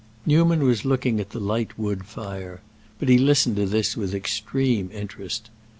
[0.25, 2.61] Newman was looking at the light wood fire;
[2.97, 5.51] but he listened to this with extreme interest.